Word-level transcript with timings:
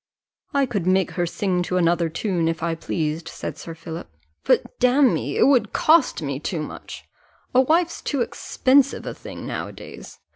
"I 0.51 0.65
could 0.65 0.87
make 0.87 1.11
her 1.11 1.27
sing 1.27 1.61
to 1.61 1.77
another 1.77 2.09
tune, 2.09 2.47
if 2.47 2.63
I 2.63 2.73
pleased," 2.73 3.27
said 3.27 3.59
Sir 3.59 3.75
Philip; 3.75 4.09
"but, 4.45 4.79
damme, 4.79 5.15
it 5.17 5.45
would 5.45 5.73
cost 5.73 6.23
me 6.23 6.39
too 6.39 6.63
much 6.63 7.03
a 7.53 7.61
wife's 7.61 8.01
too 8.01 8.21
expensive 8.21 9.05
a 9.05 9.13
thing, 9.13 9.45
now 9.45 9.67
a 9.67 9.71
days. 9.71 10.17